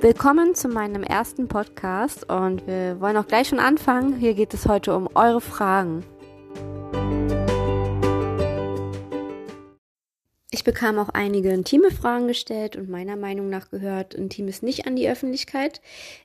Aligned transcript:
Willkommen 0.00 0.54
zu 0.54 0.68
meinem 0.68 1.02
ersten 1.02 1.48
Podcast 1.48 2.30
und 2.30 2.68
wir 2.68 3.00
wollen 3.00 3.16
auch 3.16 3.26
gleich 3.26 3.48
schon 3.48 3.58
anfangen. 3.58 4.16
Hier 4.16 4.34
geht 4.34 4.54
es 4.54 4.68
heute 4.68 4.94
um 4.94 5.08
eure 5.16 5.40
Fragen. 5.40 6.04
Ich 10.52 10.62
bekam 10.62 11.00
auch 11.00 11.08
einige 11.08 11.50
intime 11.50 11.90
Fragen 11.90 12.28
gestellt 12.28 12.76
und 12.76 12.88
meiner 12.88 13.16
Meinung 13.16 13.50
nach 13.50 13.70
gehört 13.70 14.14
Intimes 14.14 14.62
nicht 14.62 14.86
an 14.86 14.94
die 14.94 15.08
Öffentlichkeit. 15.08 15.80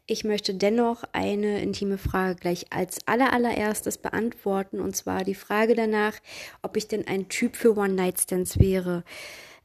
Ich 0.06 0.24
möchte 0.24 0.54
dennoch 0.54 1.04
eine 1.12 1.60
intime 1.64 1.98
Frage 1.98 2.36
gleich 2.36 2.68
als 2.70 3.00
allerallererstes 3.08 3.98
beantworten 3.98 4.82
und 4.82 4.96
zwar 4.96 5.24
die 5.24 5.34
Frage 5.34 5.74
danach, 5.74 6.14
ob 6.62 6.78
ich 6.78 6.88
denn 6.88 7.08
ein 7.08 7.28
Typ 7.28 7.56
für 7.56 7.76
One-Night-Stands 7.76 8.60
wäre 8.60 9.04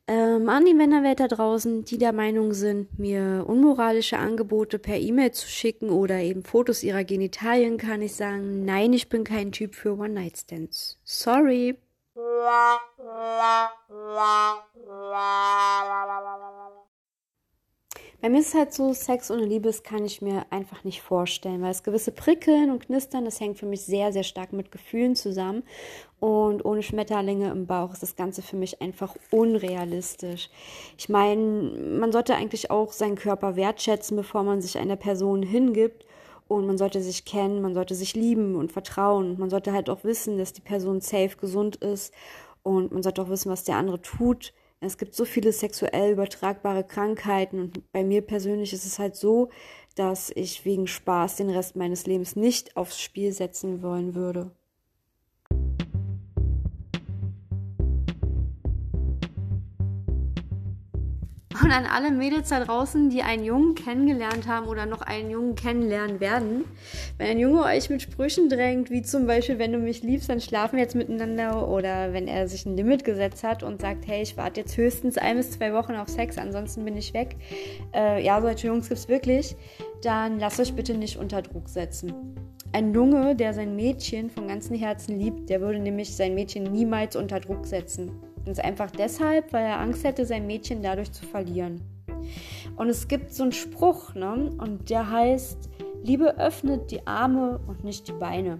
ähm, 0.09 0.49
an 0.49 0.65
die 0.65 0.73
Männerwelt 0.73 1.21
da 1.21 1.29
draußen, 1.29 1.85
die 1.85 1.99
der 1.99 2.15
Meinung 2.15 2.55
sind, 2.55 2.99
mir 2.99 3.45
unmoralische 3.47 4.17
Angebote 4.17 4.79
per 4.79 4.97
E-Mail 4.97 5.33
zu 5.33 5.47
schicken 5.47 5.91
oder 5.91 6.17
eben 6.19 6.45
Fotos 6.45 6.83
ihrer 6.83 7.05
Genitalien, 7.05 7.77
kann 7.77 8.01
ich 8.01 8.17
sagen, 8.17 8.65
nein, 8.65 8.95
ich 8.95 9.11
bin 9.11 9.23
kein 9.23 9.53
Typ 9.53 9.75
für 9.75 9.99
One-Night-Stands. 9.99 10.99
Sorry. 11.05 11.77
Bei 18.21 18.29
mir 18.29 18.41
ist 18.41 18.49
es 18.49 18.55
halt 18.55 18.73
so, 18.73 18.93
Sex 18.93 19.31
ohne 19.31 19.45
Liebe, 19.45 19.69
das 19.69 19.85
kann 19.85 20.05
ich 20.05 20.21
mir 20.21 20.45
einfach 20.51 20.83
nicht 20.83 21.03
vorstellen, 21.03 21.63
weil 21.63 21.71
es 21.71 21.85
gewisse 21.85 22.11
Prickeln 22.11 22.73
und 22.73 22.85
Knistern, 22.85 23.25
das 23.25 23.39
hängt 23.39 23.59
für 23.59 23.67
mich 23.67 23.83
sehr, 23.83 24.13
sehr 24.13 24.25
stark 24.25 24.53
mit 24.53 24.73
Gefühlen 24.73 25.15
zusammen. 25.15 25.63
Und 26.19 26.65
ohne 26.65 26.83
Schmetterlinge 26.83 27.49
im 27.53 27.67
Bauch 27.69 27.93
ist 27.93 28.03
das 28.03 28.17
Ganze 28.17 28.43
für 28.43 28.57
mich 28.57 28.83
einfach 28.83 29.15
unrealistisch. 29.31 30.51
Ich 30.99 31.09
meine, 31.09 31.41
man 32.01 32.11
sollte 32.11 32.35
eigentlich 32.35 32.73
auch 32.73 32.91
seinen 32.91 33.15
Körper 33.15 33.55
wertschätzen, 33.55 34.17
bevor 34.17 34.43
man 34.43 34.61
sich 34.61 34.79
einer 34.79 34.97
Person 34.97 35.45
hingibt. 35.45 36.05
Und 36.49 36.67
man 36.67 36.79
sollte 36.79 37.01
sich 37.03 37.25
kennen, 37.25 37.63
man 37.63 37.75
sollte 37.75 37.95
sich 37.95 38.17
lieben 38.17 38.57
und 38.57 38.73
vertrauen. 38.73 39.39
Man 39.39 39.51
sollte 39.51 39.73
halt 39.73 39.89
auch 39.89 40.03
wissen, 40.03 40.39
dass 40.39 40.53
die 40.53 40.61
Person 40.61 41.01
safe 41.01 41.37
gesund 41.41 41.77
ist. 41.77 42.13
Und 42.65 42.91
man 42.91 43.05
sollte 43.05 43.23
auch 43.23 43.29
wissen, 43.29 43.53
was 43.53 43.63
der 43.63 43.77
andere 43.77 44.03
tut 44.03 44.55
es 44.81 44.97
gibt 44.99 45.15
so 45.15 45.25
viele 45.25 45.53
sexuell 45.53 46.13
übertragbare 46.13 46.85
Krankheiten 46.85 47.61
und 47.61 47.93
bei 47.93 48.05
mir 48.05 48.23
persönlich 48.23 48.73
ist 48.73 48.85
es 48.85 48.99
halt 48.99 49.17
so, 49.17 49.51
dass 49.97 50.31
ich 50.35 50.65
wegen 50.65 50.87
Spaß 50.87 51.37
den 51.37 51.51
Rest 51.51 51.75
meines 51.75 52.07
Lebens 52.07 52.37
nicht 52.37 52.77
aufs 52.77 53.01
Spiel 53.01 53.33
setzen 53.33 53.83
wollen 53.83 54.15
würde. 54.15 54.53
Und 61.63 61.73
an 61.73 61.87
alle 61.87 62.11
Mädels 62.11 62.51
da 62.51 62.65
draußen, 62.65 63.11
die 63.11 63.23
einen 63.23 63.45
Jungen 63.45 63.75
kennengelernt 63.75 64.47
haben 64.47 64.67
oder 64.67 64.87
noch 64.87 65.01
einen 65.01 65.31
Jungen 65.31 65.55
kennenlernen 65.55 66.21
werden. 66.21 66.65
Wenn 67.17 67.29
ein 67.29 67.39
Junge 67.39 67.63
euch 67.63 67.91
mit 67.91 68.03
Sprüchen 68.03 68.49
drängt, 68.49 68.91
wie 68.91 69.03
zum 69.03 69.27
Beispiel, 69.27 69.59
wenn 69.59 69.73
du 69.73 69.79
mich 69.79 70.03
liebst, 70.03 70.29
dann 70.29 70.41
schlafen 70.41 70.77
wir 70.77 70.83
jetzt 70.83 70.95
miteinander. 70.95 71.69
Oder 71.69 72.13
wenn 72.13 72.29
er 72.29 72.49
sich 72.49 72.67
ein 72.67 72.77
Limit 72.77 73.05
gesetzt 73.05 73.43
hat 73.43 73.63
und 73.63 73.81
sagt, 73.81 74.07
hey, 74.07 74.23
ich 74.23 74.37
warte 74.37 74.61
jetzt 74.61 74.77
höchstens 74.77 75.19
ein 75.19 75.37
bis 75.37 75.53
zwei 75.53 75.73
Wochen 75.73 75.95
auf 75.95 76.09
Sex, 76.09 76.39
ansonsten 76.39 76.85
bin 76.85 76.97
ich 76.97 77.15
weg. 77.15 77.37
Äh, 77.95 78.25
ja, 78.25 78.41
solche 78.41 78.69
Jungs 78.69 78.89
gibt 78.89 79.01
es 79.01 79.09
wirklich. 79.09 79.57
Dann 80.03 80.39
lasst 80.39 80.61
euch 80.61 80.75
bitte 80.75 80.95
nicht 80.95 81.17
unter 81.17 81.43
Druck 81.43 81.69
setzen. 81.69 82.13
Ein 82.73 82.93
Junge, 82.93 83.35
der 83.35 83.55
sein 83.55 83.75
Mädchen 83.77 84.29
von 84.29 84.47
ganzem 84.47 84.77
Herzen 84.77 85.19
liebt, 85.19 85.49
der 85.49 85.61
würde 85.61 85.79
nämlich 85.79 86.15
sein 86.15 86.35
Mädchen 86.35 86.65
niemals 86.65 87.17
unter 87.17 87.41
Druck 87.41 87.67
setzen. 87.67 88.11
Und 88.49 88.65
einfach 88.65 88.91
deshalb, 88.91 89.53
weil 89.53 89.65
er 89.65 89.81
Angst 89.81 90.05
hätte, 90.05 90.25
sein 90.25 90.47
Mädchen 90.47 90.83
dadurch 90.83 91.13
zu 91.13 91.27
verlieren. 91.27 91.81
Und 92.77 92.89
es 92.89 93.09
gibt 93.09 93.33
so 93.33 93.43
einen 93.43 93.53
Spruch, 93.53 94.15
ne? 94.15 94.51
Und 94.59 94.91
der 94.91 95.11
heißt, 95.11 95.69
Liebe 96.03 96.39
öffnet 96.39 96.91
die 96.91 97.07
Arme 97.07 97.61
und 97.67 97.85
nicht 97.85 98.09
die 98.09 98.13
Beine. 98.13 98.59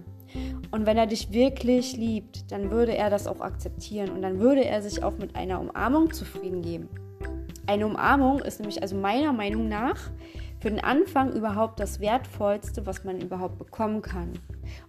Und 0.71 0.85
wenn 0.85 0.97
er 0.97 1.07
dich 1.07 1.31
wirklich 1.31 1.97
liebt, 1.97 2.51
dann 2.51 2.69
würde 2.69 2.95
er 2.95 3.09
das 3.09 3.27
auch 3.27 3.41
akzeptieren 3.41 4.11
und 4.11 4.21
dann 4.21 4.39
würde 4.39 4.63
er 4.63 4.81
sich 4.81 5.03
auch 5.03 5.17
mit 5.17 5.35
einer 5.35 5.59
Umarmung 5.59 6.13
zufrieden 6.13 6.61
geben. 6.61 6.89
Eine 7.65 7.87
Umarmung 7.87 8.39
ist 8.39 8.59
nämlich 8.59 8.81
also 8.81 8.95
meiner 8.95 9.33
Meinung 9.33 9.67
nach 9.67 10.11
für 10.59 10.69
den 10.69 10.83
Anfang 10.83 11.31
überhaupt 11.33 11.79
das 11.79 11.99
Wertvollste, 11.99 12.85
was 12.85 13.03
man 13.03 13.21
überhaupt 13.21 13.57
bekommen 13.57 14.01
kann. 14.01 14.33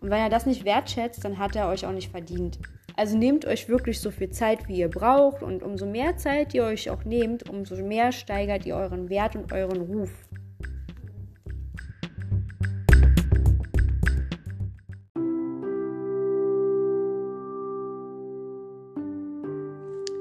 Und 0.01 0.11
wenn 0.11 0.19
er 0.19 0.29
das 0.29 0.47
nicht 0.47 0.65
wertschätzt, 0.65 1.25
dann 1.25 1.39
hat 1.39 1.57
er 1.57 1.69
euch 1.69 1.87
auch 1.87 1.93
nicht 1.93 2.11
verdient. 2.11 2.59
Also 3.01 3.17
nehmt 3.17 3.47
euch 3.47 3.67
wirklich 3.67 3.99
so 3.99 4.11
viel 4.11 4.29
Zeit, 4.29 4.69
wie 4.69 4.77
ihr 4.77 4.91
braucht 4.91 5.43
und 5.43 5.63
umso 5.63 5.87
mehr 5.87 6.19
Zeit 6.19 6.53
ihr 6.53 6.65
euch 6.65 6.91
auch 6.91 7.03
nehmt, 7.07 7.49
umso 7.49 7.75
mehr 7.77 8.13
steigert 8.13 8.67
ihr 8.67 8.77
euren 8.77 9.09
Wert 9.09 9.37
und 9.37 9.55
euren 9.55 9.81
Ruf. 9.81 10.11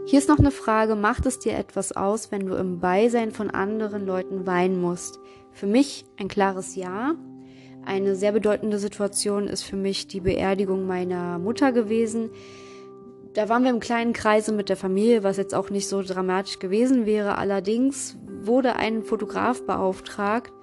Hier 0.06 0.20
ist 0.20 0.30
noch 0.30 0.40
eine 0.40 0.52
Frage, 0.52 0.96
macht 0.96 1.26
es 1.26 1.40
dir 1.40 1.58
etwas 1.58 1.92
aus, 1.92 2.32
wenn 2.32 2.46
du 2.46 2.56
im 2.56 2.80
Beisein 2.80 3.32
von 3.32 3.50
anderen 3.50 4.06
Leuten 4.06 4.48
weinen 4.48 4.80
musst? 4.80 5.20
Für 5.52 5.68
mich 5.68 6.06
ein 6.18 6.30
klares 6.30 6.78
Ja. 6.78 7.16
Eine 7.90 8.14
sehr 8.16 8.34
bedeutende 8.34 8.78
Situation 8.78 9.48
ist 9.48 9.64
für 9.64 9.76
mich 9.76 10.06
die 10.06 10.20
Beerdigung 10.20 10.86
meiner 10.86 11.40
Mutter 11.40 11.72
gewesen. 11.72 12.30
Da 13.34 13.50
waren 13.50 13.64
wir 13.64 13.72
im 13.72 13.80
kleinen 13.80 14.14
Kreise 14.14 14.52
mit 14.52 14.70
der 14.70 14.78
Familie, 14.78 15.24
was 15.24 15.38
jetzt 15.38 15.56
auch 15.56 15.72
nicht 15.72 15.88
so 15.88 16.04
dramatisch 16.04 16.60
gewesen 16.60 17.08
wäre. 17.08 17.40
Allerdings 17.40 18.16
wurde 18.44 18.76
ein 18.76 19.02
Fotograf 19.02 19.66
beauftragt 19.66 20.54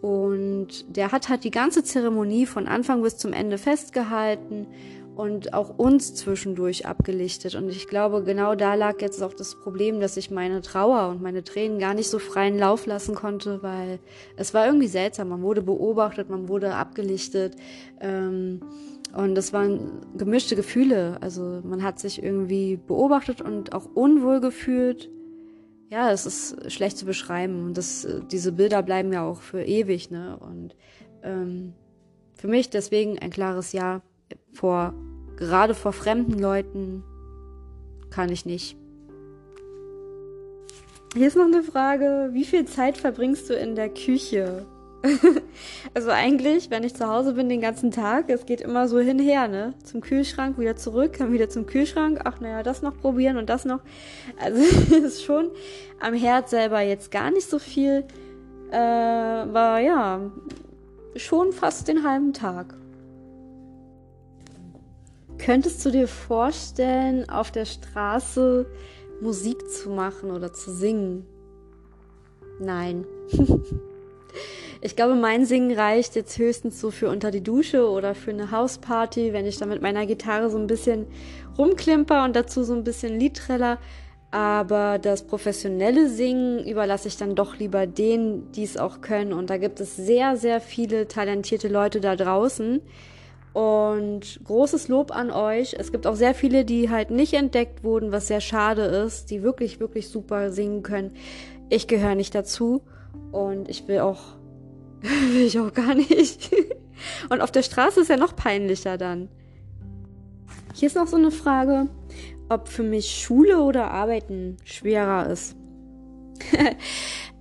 und 0.00 0.96
der 0.96 1.12
hat 1.12 1.28
halt 1.28 1.44
die 1.44 1.50
ganze 1.50 1.84
Zeremonie 1.84 2.46
von 2.46 2.66
Anfang 2.66 3.02
bis 3.02 3.18
zum 3.18 3.34
Ende 3.34 3.58
festgehalten 3.58 4.66
und 5.20 5.52
auch 5.52 5.78
uns 5.78 6.14
zwischendurch 6.14 6.86
abgelichtet. 6.86 7.54
Und 7.54 7.68
ich 7.68 7.88
glaube, 7.88 8.22
genau 8.22 8.54
da 8.54 8.74
lag 8.74 9.02
jetzt 9.02 9.22
auch 9.22 9.34
das 9.34 9.54
Problem, 9.54 10.00
dass 10.00 10.16
ich 10.16 10.30
meine 10.30 10.62
Trauer 10.62 11.10
und 11.10 11.20
meine 11.20 11.44
Tränen 11.44 11.78
gar 11.78 11.92
nicht 11.92 12.08
so 12.08 12.18
freien 12.18 12.58
Lauf 12.58 12.86
lassen 12.86 13.14
konnte, 13.14 13.62
weil 13.62 13.98
es 14.36 14.54
war 14.54 14.64
irgendwie 14.64 14.86
seltsam. 14.86 15.28
Man 15.28 15.42
wurde 15.42 15.60
beobachtet, 15.60 16.30
man 16.30 16.48
wurde 16.48 16.74
abgelichtet. 16.74 17.54
Ähm, 18.00 18.60
und 19.14 19.34
das 19.34 19.52
waren 19.52 20.06
gemischte 20.16 20.56
Gefühle. 20.56 21.18
Also 21.20 21.60
man 21.64 21.82
hat 21.82 21.98
sich 21.98 22.22
irgendwie 22.22 22.78
beobachtet 22.78 23.42
und 23.42 23.74
auch 23.74 23.84
unwohl 23.92 24.40
gefühlt. 24.40 25.10
Ja, 25.90 26.10
es 26.10 26.24
ist 26.24 26.72
schlecht 26.72 26.96
zu 26.96 27.04
beschreiben. 27.04 27.66
Und 27.66 27.76
das, 27.76 28.08
diese 28.32 28.52
Bilder 28.52 28.82
bleiben 28.82 29.12
ja 29.12 29.26
auch 29.26 29.42
für 29.42 29.62
ewig. 29.62 30.10
Ne? 30.10 30.38
Und 30.38 30.76
ähm, 31.22 31.74
für 32.36 32.48
mich 32.48 32.70
deswegen 32.70 33.18
ein 33.18 33.28
klares 33.28 33.72
Ja 33.72 34.00
vor 34.52 34.94
gerade 35.40 35.74
vor 35.74 35.92
fremden 35.92 36.38
Leuten 36.38 37.02
kann 38.10 38.30
ich 38.30 38.46
nicht. 38.46 38.76
Hier 41.14 41.26
ist 41.26 41.36
noch 41.36 41.46
eine 41.46 41.64
Frage, 41.64 42.28
wie 42.32 42.44
viel 42.44 42.66
Zeit 42.66 42.96
verbringst 42.96 43.50
du 43.50 43.54
in 43.54 43.74
der 43.74 43.88
Küche? 43.88 44.64
also 45.94 46.10
eigentlich, 46.10 46.70
wenn 46.70 46.84
ich 46.84 46.94
zu 46.94 47.08
Hause 47.08 47.32
bin 47.32 47.48
den 47.48 47.60
ganzen 47.60 47.90
Tag, 47.90 48.28
es 48.28 48.46
geht 48.46 48.60
immer 48.60 48.86
so 48.86 49.00
hinher, 49.00 49.48
ne? 49.48 49.74
Zum 49.82 50.02
Kühlschrank, 50.02 50.58
wieder 50.58 50.76
zurück, 50.76 51.16
dann 51.18 51.32
wieder 51.32 51.48
zum 51.48 51.66
Kühlschrank, 51.66 52.20
ach 52.24 52.38
naja, 52.40 52.62
das 52.62 52.82
noch 52.82 52.96
probieren 53.00 53.38
und 53.38 53.48
das 53.48 53.64
noch. 53.64 53.80
Also 54.40 54.60
ist 54.94 55.24
schon 55.24 55.50
am 55.98 56.14
Herd 56.14 56.48
selber 56.48 56.80
jetzt 56.82 57.10
gar 57.10 57.30
nicht 57.30 57.48
so 57.48 57.58
viel, 57.58 58.04
äh, 58.70 58.76
war 58.76 59.80
ja 59.80 60.30
schon 61.16 61.52
fast 61.52 61.88
den 61.88 62.06
halben 62.06 62.32
Tag. 62.32 62.74
Könntest 65.44 65.84
du 65.86 65.90
dir 65.90 66.06
vorstellen, 66.06 67.28
auf 67.30 67.50
der 67.50 67.64
Straße 67.64 68.66
Musik 69.22 69.70
zu 69.70 69.88
machen 69.88 70.30
oder 70.30 70.52
zu 70.52 70.70
singen? 70.70 71.26
Nein. 72.60 73.06
ich 74.82 74.96
glaube, 74.96 75.14
mein 75.14 75.46
Singen 75.46 75.76
reicht 75.76 76.14
jetzt 76.14 76.36
höchstens 76.38 76.78
so 76.78 76.90
für 76.90 77.08
unter 77.08 77.30
die 77.30 77.42
Dusche 77.42 77.88
oder 77.88 78.14
für 78.14 78.32
eine 78.32 78.50
Hausparty, 78.50 79.32
wenn 79.32 79.46
ich 79.46 79.56
da 79.56 79.64
mit 79.64 79.80
meiner 79.80 80.04
Gitarre 80.04 80.50
so 80.50 80.58
ein 80.58 80.66
bisschen 80.66 81.06
rumklimper 81.56 82.24
und 82.24 82.36
dazu 82.36 82.62
so 82.62 82.74
ein 82.74 82.84
bisschen 82.84 83.18
Lied 83.18 83.38
treller. 83.38 83.78
Aber 84.30 84.98
das 84.98 85.26
professionelle 85.26 86.10
Singen 86.10 86.66
überlasse 86.66 87.08
ich 87.08 87.16
dann 87.16 87.34
doch 87.34 87.56
lieber 87.58 87.86
denen, 87.86 88.52
die 88.52 88.62
es 88.62 88.76
auch 88.76 89.00
können. 89.00 89.32
Und 89.32 89.48
da 89.48 89.56
gibt 89.56 89.80
es 89.80 89.96
sehr, 89.96 90.36
sehr 90.36 90.60
viele 90.60 91.08
talentierte 91.08 91.68
Leute 91.68 92.00
da 92.00 92.14
draußen, 92.14 92.82
und 93.52 94.40
großes 94.44 94.88
Lob 94.88 95.14
an 95.14 95.30
euch. 95.30 95.74
Es 95.78 95.92
gibt 95.92 96.06
auch 96.06 96.14
sehr 96.14 96.34
viele, 96.34 96.64
die 96.64 96.90
halt 96.90 97.10
nicht 97.10 97.34
entdeckt 97.34 97.82
wurden, 97.82 98.12
was 98.12 98.28
sehr 98.28 98.40
schade 98.40 98.82
ist, 98.82 99.30
die 99.30 99.42
wirklich, 99.42 99.80
wirklich 99.80 100.08
super 100.08 100.52
singen 100.52 100.82
können. 100.82 101.12
Ich 101.68 101.88
gehöre 101.88 102.14
nicht 102.14 102.34
dazu 102.34 102.82
und 103.32 103.68
ich 103.68 103.88
will 103.88 104.00
auch, 104.00 104.20
will 105.00 105.42
ich 105.42 105.58
auch 105.58 105.72
gar 105.72 105.94
nicht. 105.94 106.50
Und 107.30 107.40
auf 107.40 107.50
der 107.50 107.62
Straße 107.62 108.02
ist 108.02 108.08
ja 108.08 108.18
noch 108.18 108.36
peinlicher 108.36 108.98
dann. 108.98 109.30
Hier 110.74 110.86
ist 110.86 110.96
noch 110.96 111.06
so 111.06 111.16
eine 111.16 111.30
Frage, 111.30 111.88
ob 112.50 112.68
für 112.68 112.82
mich 112.82 113.22
Schule 113.22 113.62
oder 113.62 113.90
Arbeiten 113.90 114.58
schwerer 114.64 115.30
ist. 115.30 115.56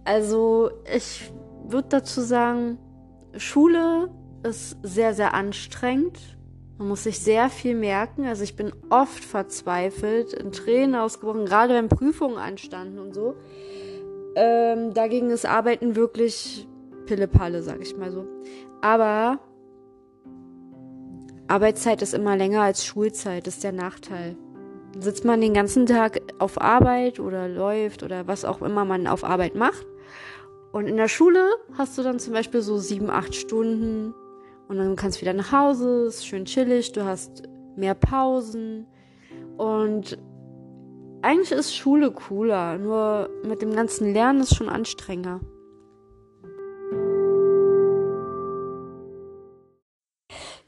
also 0.05 0.71
ich 0.95 1.29
würde 1.67 1.89
dazu 1.89 2.21
sagen, 2.21 2.77
Schule 3.35 4.09
ist 4.43 4.77
sehr, 4.83 5.13
sehr 5.13 5.33
anstrengend. 5.33 6.17
Man 6.77 6.87
muss 6.87 7.03
sich 7.03 7.19
sehr 7.19 7.49
viel 7.49 7.75
merken. 7.75 8.25
Also 8.25 8.43
ich 8.43 8.55
bin 8.55 8.71
oft 8.89 9.23
verzweifelt, 9.23 10.33
in 10.33 10.51
Tränen 10.51 10.95
ausgebrochen, 10.95 11.45
gerade 11.45 11.73
wenn 11.73 11.89
Prüfungen 11.89 12.37
anstanden 12.37 12.99
und 12.99 13.13
so. 13.13 13.35
Ähm, 14.35 14.93
dagegen 14.93 15.29
ist 15.29 15.45
Arbeiten 15.45 15.95
wirklich 15.95 16.67
Pille-Palle, 17.05 17.63
sag 17.63 17.81
ich 17.81 17.97
mal 17.97 18.11
so. 18.11 18.25
Aber 18.81 19.39
Arbeitszeit 21.47 22.01
ist 22.01 22.13
immer 22.13 22.37
länger 22.37 22.61
als 22.61 22.85
Schulzeit, 22.85 23.47
ist 23.47 23.63
der 23.63 23.71
Nachteil. 23.71 24.37
Sitzt 24.97 25.25
man 25.25 25.41
den 25.41 25.53
ganzen 25.53 25.85
Tag 25.85 26.21
auf 26.39 26.61
Arbeit 26.61 27.19
oder 27.19 27.47
läuft 27.47 28.03
oder 28.03 28.27
was 28.27 28.45
auch 28.45 28.61
immer 28.61 28.85
man 28.85 29.07
auf 29.07 29.23
Arbeit 29.23 29.55
macht. 29.55 29.85
Und 30.71 30.87
in 30.87 30.97
der 30.97 31.07
Schule 31.07 31.43
hast 31.77 31.97
du 31.97 32.03
dann 32.03 32.19
zum 32.19 32.33
Beispiel 32.33 32.61
so 32.61 32.77
sieben, 32.77 33.09
acht 33.09 33.33
Stunden 33.33 34.13
und 34.69 34.77
dann 34.77 34.95
kannst 34.95 35.17
du 35.17 35.21
wieder 35.21 35.33
nach 35.33 35.51
Hause, 35.51 36.05
ist 36.05 36.25
schön 36.25 36.45
chillig, 36.45 36.91
du 36.91 37.03
hast 37.03 37.43
mehr 37.75 37.95
Pausen 37.95 38.85
und 39.57 40.17
eigentlich 41.21 41.51
ist 41.51 41.75
Schule 41.75 42.11
cooler, 42.11 42.77
nur 42.77 43.29
mit 43.43 43.61
dem 43.61 43.75
ganzen 43.75 44.13
Lernen 44.13 44.41
ist 44.41 44.55
schon 44.55 44.69
anstrengender. 44.69 45.41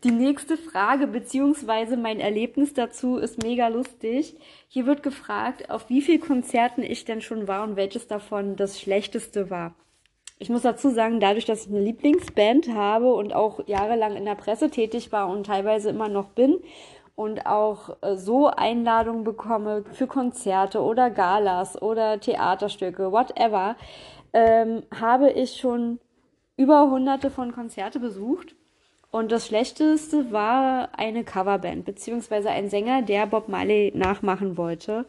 Die 0.03 0.11
nächste 0.11 0.57
Frage 0.57 1.05
beziehungsweise 1.05 1.95
mein 1.95 2.19
Erlebnis 2.19 2.73
dazu 2.73 3.17
ist 3.17 3.43
mega 3.43 3.67
lustig. 3.67 4.35
Hier 4.67 4.87
wird 4.87 5.03
gefragt, 5.03 5.69
auf 5.69 5.89
wie 5.89 6.01
vielen 6.01 6.21
Konzerten 6.21 6.81
ich 6.81 7.05
denn 7.05 7.21
schon 7.21 7.47
war 7.47 7.63
und 7.63 7.75
welches 7.75 8.07
davon 8.07 8.55
das 8.55 8.81
schlechteste 8.81 9.51
war. 9.51 9.75
Ich 10.41 10.49
muss 10.49 10.63
dazu 10.63 10.89
sagen, 10.89 11.19
dadurch, 11.19 11.45
dass 11.45 11.67
ich 11.67 11.69
eine 11.69 11.81
Lieblingsband 11.81 12.73
habe 12.73 13.13
und 13.13 13.31
auch 13.31 13.59
jahrelang 13.67 14.15
in 14.15 14.25
der 14.25 14.33
Presse 14.33 14.71
tätig 14.71 15.11
war 15.11 15.29
und 15.29 15.45
teilweise 15.45 15.91
immer 15.91 16.09
noch 16.09 16.29
bin 16.29 16.57
und 17.13 17.45
auch 17.45 17.97
äh, 18.01 18.15
so 18.15 18.47
Einladungen 18.47 19.23
bekomme 19.23 19.83
für 19.93 20.07
Konzerte 20.07 20.81
oder 20.81 21.11
Galas 21.11 21.79
oder 21.79 22.19
Theaterstücke, 22.19 23.11
whatever, 23.11 23.75
ähm, 24.33 24.81
habe 24.99 25.29
ich 25.29 25.57
schon 25.57 25.99
über 26.57 26.89
hunderte 26.89 27.29
von 27.29 27.51
Konzerte 27.51 27.99
besucht 27.99 28.55
und 29.11 29.31
das 29.31 29.45
Schlechteste 29.45 30.31
war 30.31 30.89
eine 30.97 31.23
Coverband, 31.23 31.85
beziehungsweise 31.85 32.49
ein 32.49 32.67
Sänger, 32.67 33.03
der 33.03 33.27
Bob 33.27 33.47
Marley 33.47 33.91
nachmachen 33.93 34.57
wollte. 34.57 35.05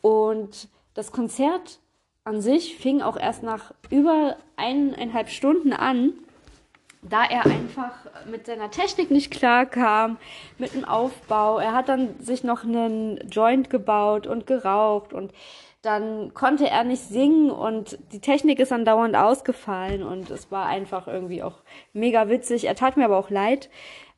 Und 0.00 0.68
das 0.94 1.12
Konzert 1.12 1.78
an 2.24 2.40
sich 2.40 2.76
fing 2.76 3.02
auch 3.02 3.16
erst 3.16 3.42
nach 3.42 3.72
über 3.90 4.36
eineinhalb 4.56 5.28
Stunden 5.28 5.72
an, 5.72 6.12
da 7.02 7.24
er 7.24 7.44
einfach 7.46 7.94
mit 8.30 8.46
seiner 8.46 8.70
Technik 8.70 9.10
nicht 9.10 9.32
klar 9.32 9.66
kam, 9.66 10.18
mit 10.58 10.74
dem 10.74 10.84
Aufbau. 10.84 11.58
Er 11.58 11.72
hat 11.72 11.88
dann 11.88 12.20
sich 12.20 12.44
noch 12.44 12.62
einen 12.62 13.28
Joint 13.28 13.70
gebaut 13.70 14.28
und 14.28 14.46
geraucht 14.46 15.12
und 15.12 15.32
dann 15.82 16.32
konnte 16.32 16.70
er 16.70 16.84
nicht 16.84 17.02
singen 17.02 17.50
und 17.50 17.98
die 18.12 18.20
Technik 18.20 18.60
ist 18.60 18.70
dann 18.70 18.84
dauernd 18.84 19.16
ausgefallen 19.16 20.04
und 20.04 20.30
es 20.30 20.52
war 20.52 20.66
einfach 20.66 21.08
irgendwie 21.08 21.42
auch 21.42 21.58
mega 21.92 22.28
witzig. 22.28 22.66
Er 22.66 22.76
tat 22.76 22.96
mir 22.96 23.04
aber 23.06 23.18
auch 23.18 23.30
leid. 23.30 23.68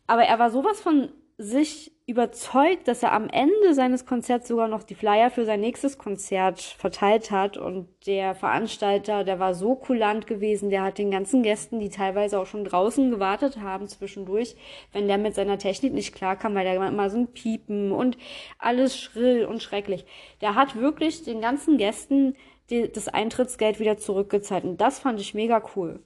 Aber 0.07 0.25
er 0.25 0.39
war 0.39 0.51
sowas 0.51 0.83
von 0.83 1.09
sich 1.39 1.94
überzeugt, 2.07 2.87
dass 2.87 3.03
er 3.03 3.13
am 3.13 3.31
Ende 3.31 3.73
seines 3.73 4.05
Konzerts 4.05 4.49
sogar 4.49 4.69
noch 4.69 4.83
die 4.83 4.95
Flyer 4.95 5.31
für 5.31 5.47
sein 5.47 5.61
nächstes 5.61 5.97
Konzert 5.97 6.61
verteilt 6.61 7.31
hat. 7.31 7.57
Und 7.57 7.89
der 8.07 8.35
Veranstalter, 8.35 9.25
der 9.25 9.39
war 9.39 9.55
so 9.55 9.75
kulant 9.75 10.27
gewesen, 10.27 10.69
der 10.69 10.83
hat 10.83 10.99
den 10.99 11.11
ganzen 11.11 11.43
Gästen, 11.43 11.81
die 11.81 11.89
teilweise 11.89 12.39
auch 12.39 12.47
schon 12.47 12.65
draußen 12.65 13.11
gewartet 13.11 13.59
haben 13.61 13.89
zwischendurch, 13.89 14.55
wenn 14.93 15.09
der 15.09 15.17
mit 15.17 15.35
seiner 15.35 15.57
Technik 15.57 15.95
nicht 15.95 16.15
klarkam, 16.15 16.55
weil 16.55 16.65
der 16.65 16.75
immer 16.87 17.09
so 17.09 17.17
ein 17.17 17.33
Piepen 17.33 17.91
und 17.91 18.19
alles 18.59 18.99
schrill 18.99 19.47
und 19.47 19.63
schrecklich. 19.63 20.05
Der 20.43 20.55
hat 20.55 20.77
wirklich 20.77 21.25
den 21.25 21.41
ganzen 21.41 21.79
Gästen 21.79 22.37
die, 22.69 22.91
das 22.91 23.09
Eintrittsgeld 23.09 23.81
wieder 23.81 23.97
zurückgezahlt. 23.97 24.65
Und 24.65 24.81
das 24.81 24.99
fand 24.99 25.21
ich 25.21 25.33
mega 25.35 25.63
cool. 25.75 26.01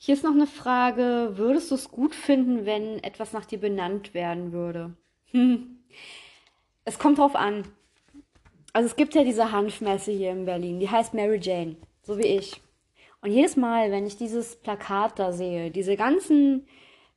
Hier 0.00 0.14
ist 0.14 0.22
noch 0.22 0.32
eine 0.32 0.46
Frage. 0.46 1.32
Würdest 1.34 1.72
du 1.72 1.74
es 1.74 1.90
gut 1.90 2.14
finden, 2.14 2.64
wenn 2.64 3.02
etwas 3.02 3.32
nach 3.32 3.44
dir 3.44 3.58
benannt 3.58 4.14
werden 4.14 4.52
würde? 4.52 4.94
Hm. 5.32 5.80
Es 6.84 7.00
kommt 7.00 7.18
drauf 7.18 7.34
an. 7.34 7.64
Also 8.72 8.86
es 8.86 8.96
gibt 8.96 9.14
ja 9.16 9.24
diese 9.24 9.50
Hanfmesse 9.50 10.12
hier 10.12 10.30
in 10.30 10.44
Berlin, 10.44 10.78
die 10.78 10.88
heißt 10.88 11.14
Mary 11.14 11.40
Jane, 11.42 11.76
so 12.02 12.16
wie 12.16 12.26
ich. 12.26 12.60
Und 13.22 13.32
jedes 13.32 13.56
Mal, 13.56 13.90
wenn 13.90 14.06
ich 14.06 14.16
dieses 14.16 14.54
Plakat 14.56 15.18
da 15.18 15.32
sehe, 15.32 15.72
diese 15.72 15.96
ganzen 15.96 16.68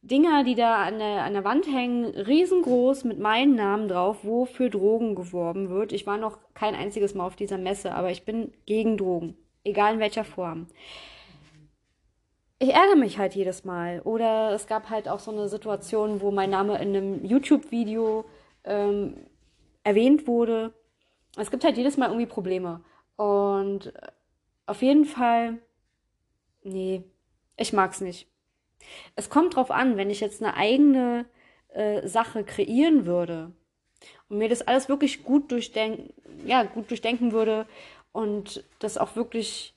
Dinger, 0.02 0.44
die 0.44 0.56
da 0.56 0.84
an 0.84 0.98
der, 0.98 1.24
an 1.24 1.34
der 1.34 1.44
Wand 1.44 1.68
hängen, 1.68 2.06
riesengroß 2.06 3.04
mit 3.04 3.20
meinem 3.20 3.54
Namen 3.54 3.90
drauf, 3.90 4.20
wo 4.24 4.46
für 4.46 4.72
Drogen 4.72 5.14
geworben 5.14 5.70
wird. 5.70 5.92
Ich 5.92 6.08
war 6.08 6.18
noch 6.18 6.40
kein 6.56 6.74
einziges 6.74 7.14
Mal 7.14 7.28
auf 7.28 7.36
dieser 7.36 7.60
Messe, 7.60 7.94
aber 7.94 8.10
ich 8.10 8.26
bin 8.26 8.52
gegen 8.66 8.98
Drogen, 8.98 9.38
egal 9.64 9.94
in 9.94 10.00
welcher 10.00 10.24
Form 10.24 10.66
ich 12.62 12.76
ärgere 12.76 12.96
mich 12.96 13.18
halt 13.18 13.34
jedes 13.34 13.66
Mal. 13.66 14.02
Oder 14.02 14.52
es 14.52 14.68
gab 14.68 14.92
halt 14.92 15.10
auch 15.10 15.20
so 15.20 15.32
eine 15.32 15.50
Situation, 15.50 16.22
wo 16.22 16.30
mein 16.30 16.52
Name 16.52 16.80
in 16.80 16.96
einem 16.96 17.26
YouTube-Video 17.26 18.24
ähm, 18.64 19.18
erwähnt 19.84 20.28
wurde. 20.28 20.72
Es 21.38 21.50
gibt 21.50 21.64
halt 21.64 21.76
jedes 21.76 21.98
Mal 21.98 22.10
irgendwie 22.10 22.28
Probleme. 22.28 22.82
Und 23.16 23.88
äh, 23.88 24.12
auf 24.68 24.84
jeden 24.84 25.06
Fall, 25.06 25.58
nee, 26.62 27.04
ich 27.58 27.74
mag's 27.74 28.00
nicht. 28.00 28.28
Es 29.16 29.32
kommt 29.32 29.56
drauf 29.56 29.72
an, 29.72 29.98
wenn 29.98 30.12
ich 30.12 30.20
jetzt 30.20 30.44
eine 30.44 30.56
eigene 30.56 31.26
äh, 31.70 32.08
Sache 32.08 32.44
kreieren 32.44 33.08
würde 33.08 33.52
und 34.30 34.38
mir 34.38 34.50
das 34.50 34.62
alles 34.62 34.88
wirklich 34.88 35.24
gut 35.24 35.52
durchdenken, 35.52 36.14
ja, 36.46 36.62
gut 36.62 36.92
durchdenken 36.92 37.32
würde 37.32 37.66
und 38.12 38.64
das 38.78 39.00
auch 39.00 39.16
wirklich 39.16 39.74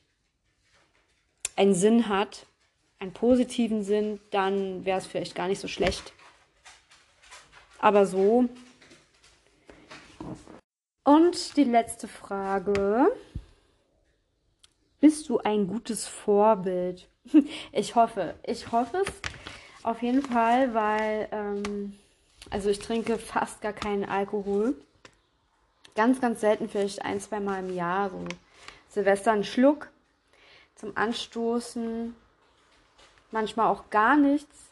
einen 1.56 1.74
Sinn 1.74 2.08
hat, 2.10 2.46
einen 2.98 3.12
positiven 3.12 3.82
Sinn, 3.82 4.20
dann 4.30 4.84
wäre 4.84 4.98
es 4.98 5.06
vielleicht 5.06 5.34
gar 5.34 5.48
nicht 5.48 5.60
so 5.60 5.68
schlecht. 5.68 6.12
Aber 7.78 8.06
so. 8.06 8.48
Und 11.04 11.56
die 11.56 11.64
letzte 11.64 12.08
Frage. 12.08 13.12
Bist 15.00 15.28
du 15.28 15.38
ein 15.38 15.66
gutes 15.66 16.06
Vorbild? 16.06 17.08
Ich 17.72 17.94
hoffe, 17.94 18.34
ich 18.42 18.72
hoffe 18.72 19.02
es 19.06 19.12
auf 19.82 20.00
jeden 20.02 20.22
Fall, 20.22 20.72
weil, 20.72 21.28
ähm, 21.30 21.98
also 22.50 22.70
ich 22.70 22.78
trinke 22.78 23.18
fast 23.18 23.60
gar 23.60 23.72
keinen 23.74 24.04
Alkohol. 24.04 24.74
Ganz, 25.94 26.20
ganz 26.20 26.40
selten, 26.40 26.68
vielleicht 26.68 27.02
ein, 27.02 27.20
zwei 27.20 27.40
Mal 27.40 27.60
im 27.60 27.74
Jahr, 27.74 28.10
so 28.10 28.24
Silvester 28.88 29.32
einen 29.32 29.44
Schluck 29.44 29.90
zum 30.74 30.96
Anstoßen 30.96 32.16
manchmal 33.34 33.66
auch 33.66 33.90
gar 33.90 34.16
nichts. 34.16 34.70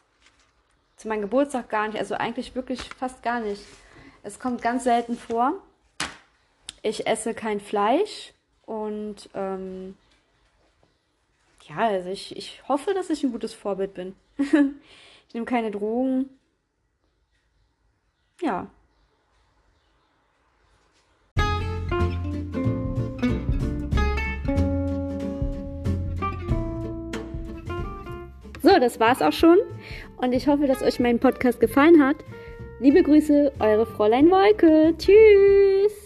Zu 0.97 1.09
meinem 1.09 1.21
Geburtstag 1.21 1.69
gar 1.69 1.87
nicht, 1.87 1.99
also 1.99 2.15
eigentlich 2.15 2.55
wirklich 2.55 2.81
fast 2.81 3.21
gar 3.21 3.41
nicht. 3.41 3.61
Es 4.23 4.39
kommt 4.39 4.61
ganz 4.61 4.85
selten 4.85 5.17
vor. 5.17 5.53
Ich 6.81 7.05
esse 7.05 7.33
kein 7.33 7.59
Fleisch 7.59 8.33
und 8.65 9.29
ähm, 9.33 9.95
ja, 11.67 11.75
also 11.77 12.09
ich, 12.09 12.35
ich 12.35 12.67
hoffe, 12.67 12.93
dass 12.93 13.09
ich 13.09 13.23
ein 13.23 13.31
gutes 13.31 13.53
Vorbild 13.53 13.93
bin. 13.93 14.15
ich 14.37 15.33
nehme 15.33 15.45
keine 15.45 15.71
Drogen. 15.71 16.29
Ja. 18.41 18.67
So, 28.73 28.79
das 28.79 28.99
war's 28.99 29.21
auch 29.21 29.31
schon. 29.31 29.59
Und 30.17 30.33
ich 30.33 30.47
hoffe, 30.47 30.65
dass 30.65 30.81
euch 30.81 30.99
mein 30.99 31.19
Podcast 31.19 31.59
gefallen 31.59 32.03
hat. 32.03 32.15
Liebe 32.79 33.03
Grüße, 33.03 33.51
eure 33.59 33.85
Fräulein 33.85 34.31
Wolke. 34.31 34.95
Tschüss. 34.97 36.02